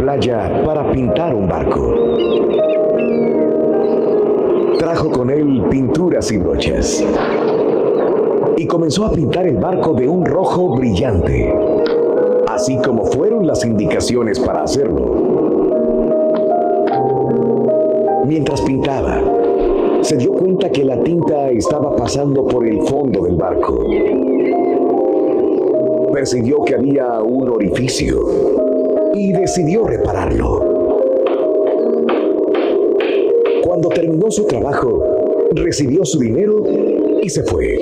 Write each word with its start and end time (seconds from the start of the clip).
playa 0.00 0.62
para 0.64 0.90
pintar 0.90 1.34
un 1.34 1.46
barco. 1.46 1.94
Trajo 4.78 5.10
con 5.10 5.28
él 5.28 5.62
pinturas 5.70 6.32
y 6.32 6.38
brochas. 6.38 7.04
Y 8.56 8.66
comenzó 8.66 9.04
a 9.04 9.12
pintar 9.12 9.46
el 9.46 9.58
barco 9.58 9.92
de 9.92 10.08
un 10.08 10.24
rojo 10.24 10.74
brillante, 10.76 11.54
así 12.48 12.78
como 12.78 13.04
fueron 13.04 13.46
las 13.46 13.62
indicaciones 13.64 14.38
para 14.40 14.62
hacerlo. 14.62 15.16
Mientras 18.24 18.62
pintaba, 18.62 19.22
se 20.00 20.16
dio 20.16 20.32
cuenta 20.32 20.70
que 20.70 20.84
la 20.84 21.02
tinta 21.02 21.50
estaba 21.50 21.94
pasando 21.94 22.46
por 22.46 22.66
el 22.66 22.80
fondo 22.82 23.24
del 23.24 23.36
barco. 23.36 23.84
Percibió 26.12 26.62
que 26.64 26.74
había 26.74 27.20
un 27.20 27.50
orificio 27.50 28.69
y 29.14 29.32
decidió 29.32 29.84
repararlo. 29.84 30.80
Cuando 33.62 33.88
terminó 33.88 34.30
su 34.30 34.44
trabajo, 34.44 35.02
recibió 35.52 36.04
su 36.04 36.18
dinero 36.20 36.62
y 37.22 37.28
se 37.28 37.42
fue. 37.42 37.76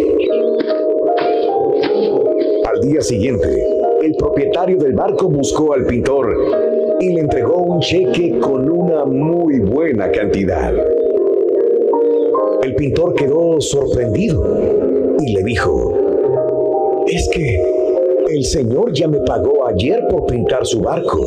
Al 2.65 2.81
día 2.81 3.01
siguiente, 3.01 3.65
el 4.03 4.15
propietario 4.15 4.79
del 4.79 4.95
barco 4.95 5.29
buscó 5.29 5.73
al 5.73 5.87
pintor 5.87 6.37
y 7.01 7.15
le 7.15 7.21
entregó 7.21 7.59
un 7.59 7.81
cheque 7.81 8.39
con 8.41 8.71
una 8.71 9.05
muy 9.05 9.61
buena 9.61 10.11
cantidad. 10.11 10.75
El 12.63 12.75
pintor 12.75 13.15
quedó 13.15 13.61
sorprendido 13.61 14.45
y 15.21 15.33
le 15.33 15.43
dijo, 15.43 15.95
es 17.07 17.29
que 17.33 17.78
el 18.31 18.45
señor 18.45 18.93
ya 18.93 19.09
me 19.09 19.21
pagó 19.21 19.67
ayer 19.67 20.07
por 20.11 20.27
pintar 20.27 20.67
su 20.67 20.81
barco. 20.81 21.19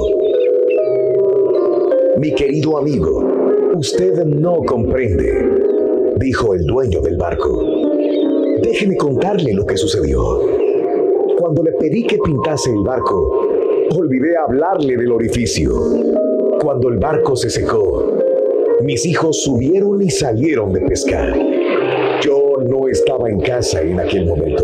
Mi 2.17 2.33
querido 2.35 2.77
amigo, 2.77 3.23
usted 3.75 4.23
no 4.25 4.61
comprende, 4.65 6.13
dijo 6.17 6.53
el 6.53 6.65
dueño 6.65 7.01
del 7.01 7.17
barco. 7.17 7.63
Déjeme 8.61 8.95
contarle 8.97 9.53
lo 9.53 9.65
que 9.65 9.77
sucedió. 9.77 10.21
Cuando 11.37 11.63
le 11.63 11.71
pedí 11.73 12.05
que 12.05 12.19
pintase 12.23 12.69
el 12.69 12.83
barco, 12.83 13.47
olvidé 13.97 14.37
hablarle 14.37 14.95
del 14.95 15.11
orificio. 15.11 15.71
Cuando 16.61 16.89
el 16.89 16.99
barco 16.99 17.35
se 17.35 17.49
secó, 17.49 18.19
mis 18.83 19.05
hijos 19.07 19.41
subieron 19.41 20.01
y 20.01 20.09
salieron 20.11 20.71
de 20.73 20.81
pescar. 20.81 21.35
Yo 22.21 22.57
no 22.63 22.87
estaba 22.87 23.29
en 23.29 23.39
casa 23.39 23.81
en 23.81 23.99
aquel 23.99 24.27
momento. 24.27 24.63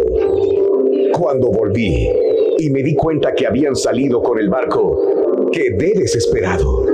Cuando 1.17 1.49
volví 1.49 2.26
y 2.57 2.69
me 2.69 2.83
di 2.83 2.95
cuenta 2.95 3.33
que 3.33 3.45
habían 3.45 3.75
salido 3.75 4.21
con 4.21 4.39
el 4.39 4.49
barco, 4.49 5.49
quedé 5.51 5.93
desesperado, 5.93 6.85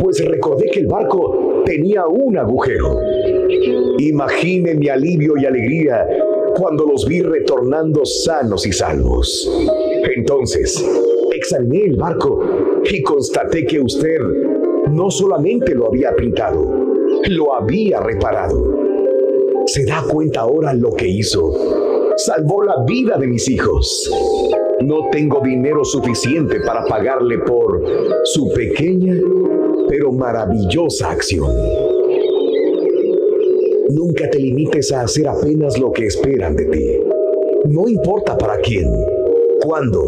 pues 0.00 0.24
recordé 0.24 0.68
que 0.70 0.80
el 0.80 0.86
barco 0.86 1.62
tenía 1.64 2.06
un 2.06 2.36
agujero. 2.36 2.98
Imagine 3.98 4.74
mi 4.74 4.88
alivio 4.88 5.36
y 5.36 5.44
alegría 5.44 6.06
cuando 6.56 6.84
los 6.86 7.06
vi 7.06 7.20
retornando 7.20 8.04
sanos 8.04 8.66
y 8.66 8.72
salvos. 8.72 9.50
Entonces, 10.16 10.84
examiné 11.34 11.84
el 11.84 11.96
barco 11.96 12.40
y 12.84 13.02
constaté 13.02 13.64
que 13.66 13.80
usted 13.80 14.18
no 14.90 15.10
solamente 15.10 15.74
lo 15.74 15.86
había 15.86 16.14
pintado, 16.16 16.86
lo 17.28 17.54
había 17.54 18.00
reparado. 18.00 18.76
¿Se 19.66 19.84
da 19.84 20.02
cuenta 20.08 20.40
ahora 20.40 20.72
lo 20.72 20.92
que 20.92 21.06
hizo? 21.06 21.52
Salvó 22.16 22.64
la 22.64 22.84
vida 22.86 23.18
de 23.18 23.26
mis 23.26 23.48
hijos. 23.48 24.10
No 24.80 25.10
tengo 25.10 25.40
dinero 25.40 25.84
suficiente 25.84 26.60
para 26.60 26.84
pagarle 26.84 27.38
por 27.38 27.82
su 28.24 28.48
pequeña 28.52 29.14
pero 29.88 30.12
maravillosa 30.12 31.10
acción. 31.10 31.50
Nunca 33.90 34.28
te 34.30 34.38
limites 34.38 34.92
a 34.92 35.02
hacer 35.02 35.26
apenas 35.26 35.78
lo 35.78 35.92
que 35.92 36.06
esperan 36.06 36.54
de 36.54 36.66
ti. 36.66 37.00
No 37.64 37.88
importa 37.88 38.36
para 38.36 38.58
quién, 38.58 38.86
cuándo 39.62 40.04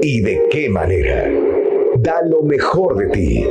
y 0.00 0.22
de 0.22 0.42
qué 0.50 0.68
manera. 0.68 1.30
Da 1.98 2.22
lo 2.26 2.42
mejor 2.42 2.96
de 2.96 3.06
ti. 3.08 3.46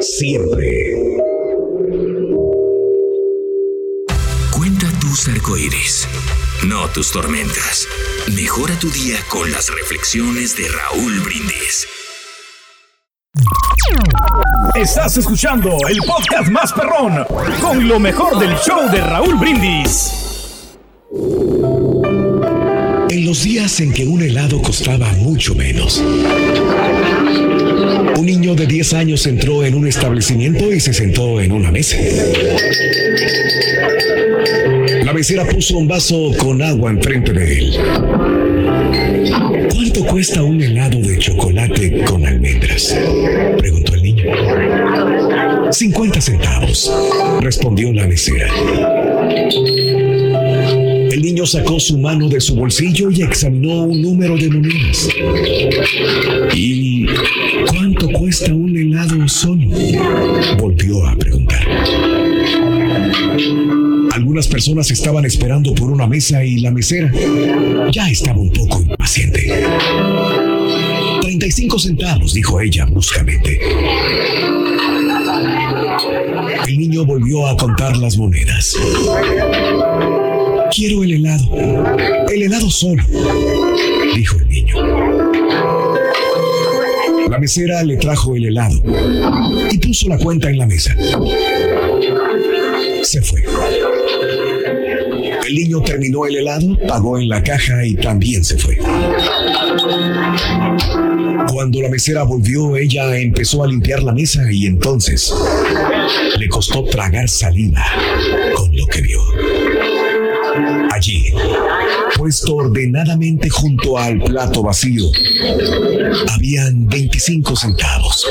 Siempre. 0.00 1.18
Cuenta 4.56 4.86
tus 5.00 5.28
arcoíris, 5.28 6.08
no 6.66 6.88
tus 6.94 7.10
tormentas. 7.10 7.88
Mejora 8.34 8.74
tu 8.80 8.90
día 8.90 9.16
con 9.28 9.48
las 9.52 9.70
reflexiones 9.70 10.56
de 10.56 10.66
Raúl 10.68 11.20
Brindis. 11.20 11.86
Estás 14.74 15.16
escuchando 15.16 15.78
el 15.88 15.98
podcast 15.98 16.50
más 16.50 16.72
perrón 16.72 17.24
con 17.60 17.86
lo 17.86 18.00
mejor 18.00 18.40
del 18.40 18.56
show 18.56 18.90
de 18.90 19.00
Raúl 19.00 19.36
Brindis. 19.36 20.10
En 23.10 23.26
los 23.26 23.44
días 23.44 23.78
en 23.78 23.92
que 23.92 24.04
un 24.04 24.20
helado 24.20 24.60
costaba 24.60 25.06
mucho 25.12 25.54
menos, 25.54 25.98
un 28.16 28.26
niño 28.26 28.56
de 28.56 28.66
10 28.66 28.92
años 28.94 29.24
entró 29.28 29.64
en 29.64 29.76
un 29.76 29.86
establecimiento 29.86 30.72
y 30.72 30.80
se 30.80 30.92
sentó 30.92 31.40
en 31.40 31.52
una 31.52 31.70
mesa. 31.70 31.96
La 35.16 35.20
mesera 35.20 35.46
puso 35.46 35.78
un 35.78 35.88
vaso 35.88 36.30
con 36.36 36.60
agua 36.60 36.90
enfrente 36.90 37.32
de 37.32 37.58
él. 37.58 37.72
¿Cuánto 39.72 40.04
cuesta 40.04 40.42
un 40.42 40.60
helado 40.60 41.00
de 41.00 41.18
chocolate 41.18 42.04
con 42.04 42.26
almendras? 42.26 42.94
Preguntó 43.56 43.94
el 43.94 44.02
niño. 44.02 44.24
50 45.72 46.20
centavos, 46.20 46.92
respondió 47.40 47.94
la 47.94 48.06
mesera. 48.06 48.46
El 51.10 51.22
niño 51.22 51.46
sacó 51.46 51.80
su 51.80 51.96
mano 51.96 52.28
de 52.28 52.38
su 52.38 52.54
bolsillo 52.54 53.10
y 53.10 53.22
examinó 53.22 53.84
un 53.84 54.02
número 54.02 54.36
de 54.36 54.50
monedas. 54.50 55.08
¿Y 56.54 57.06
personas 64.66 64.90
estaban 64.90 65.24
esperando 65.24 65.72
por 65.74 65.92
una 65.92 66.08
mesa 66.08 66.42
y 66.42 66.58
la 66.58 66.72
mesera 66.72 67.08
ya 67.92 68.10
estaba 68.10 68.40
un 68.40 68.50
poco 68.50 68.80
impaciente. 68.80 69.62
35 71.22 71.78
centavos, 71.78 72.34
dijo 72.34 72.60
ella 72.60 72.84
bruscamente. 72.86 73.60
El 76.66 76.78
niño 76.78 77.04
volvió 77.04 77.46
a 77.46 77.56
contar 77.56 77.96
las 77.96 78.18
monedas. 78.18 78.74
Quiero 80.74 81.04
el 81.04 81.12
helado. 81.12 81.48
El 82.28 82.42
helado 82.42 82.68
solo, 82.68 83.04
dijo 84.16 84.36
el 84.38 84.48
niño. 84.48 84.74
La 87.30 87.38
mesera 87.38 87.84
le 87.84 87.98
trajo 87.98 88.34
el 88.34 88.46
helado 88.46 88.82
y 89.70 89.78
puso 89.78 90.08
la 90.08 90.18
cuenta 90.18 90.50
en 90.50 90.58
la 90.58 90.66
mesa. 90.66 90.92
Se 93.04 93.22
fue. 93.22 93.44
El 95.46 95.54
niño 95.54 95.80
terminó 95.80 96.26
el 96.26 96.38
helado, 96.38 96.76
pagó 96.88 97.20
en 97.20 97.28
la 97.28 97.40
caja 97.40 97.86
y 97.86 97.94
también 97.94 98.44
se 98.44 98.58
fue. 98.58 98.76
Cuando 101.52 101.80
la 101.82 101.88
mesera 101.88 102.24
volvió, 102.24 102.76
ella 102.76 103.16
empezó 103.16 103.62
a 103.62 103.68
limpiar 103.68 104.02
la 104.02 104.12
mesa 104.12 104.42
y 104.50 104.66
entonces 104.66 105.32
le 106.36 106.48
costó 106.48 106.82
tragar 106.84 107.28
saliva 107.28 107.84
con 108.56 108.76
lo 108.76 108.86
que 108.88 109.02
vio. 109.02 109.20
Allí, 110.90 111.32
puesto 112.16 112.56
ordenadamente 112.56 113.48
junto 113.48 113.98
al 113.98 114.20
plato 114.20 114.64
vacío, 114.64 115.04
habían 116.34 116.88
25 116.88 117.54
centavos. 117.54 118.26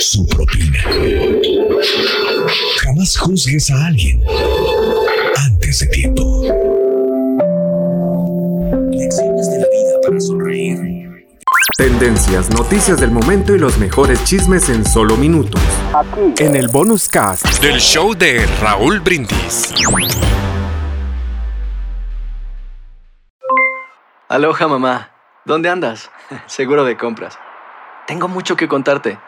Su 0.00 0.26
propina. 0.26 0.80
Jamás 2.82 3.16
juzgues 3.16 3.70
a 3.70 3.86
alguien 3.86 4.20
antes 5.74 5.80
de 5.80 5.86
tiempo. 5.88 6.22
Lecciones 8.90 9.50
de 9.50 9.58
la 9.58 9.66
vida 9.66 10.00
para 10.06 10.20
sonreír. 10.20 11.36
Tendencias, 11.76 12.50
noticias 12.50 13.00
del 13.00 13.10
momento 13.10 13.54
y 13.54 13.58
los 13.58 13.78
mejores 13.78 14.22
chismes 14.24 14.68
en 14.68 14.84
solo 14.84 15.16
minutos. 15.16 15.60
En 16.38 16.54
el 16.54 16.68
bonus 16.68 17.08
cast. 17.08 17.46
Del 17.60 17.80
show 17.80 18.14
de 18.14 18.46
Raúl 18.60 19.00
Brindis. 19.00 19.74
Aloha 24.28 24.68
mamá, 24.68 25.10
¿dónde 25.44 25.68
andas? 25.68 26.10
Seguro 26.46 26.84
de 26.84 26.96
compras. 26.96 27.38
Tengo 28.06 28.28
mucho 28.28 28.56
que 28.56 28.68
contarte. 28.68 29.18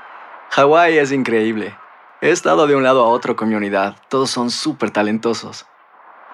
Hawái 0.50 0.98
es 0.98 1.12
increíble. 1.12 1.76
He 2.20 2.30
estado 2.30 2.66
de 2.66 2.76
un 2.76 2.82
lado 2.82 3.04
a 3.04 3.08
otro 3.08 3.36
con 3.36 3.48
mi 3.48 3.54
unidad. 3.54 3.96
Todos 4.08 4.30
son 4.30 4.50
súper 4.50 4.90
talentosos. 4.90 5.66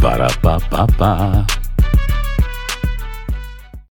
Para, 0.00 0.28
pa, 0.40 0.58
pa, 0.70 0.86
pa. 0.96 1.57